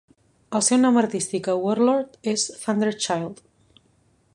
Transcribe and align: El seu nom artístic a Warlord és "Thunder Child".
El 0.59 0.63
seu 0.67 0.79
nom 0.85 0.97
artístic 1.01 1.49
a 1.53 1.57
Warlord 1.67 2.19
és 2.35 2.47
"Thunder 2.65 2.93
Child". 3.07 3.49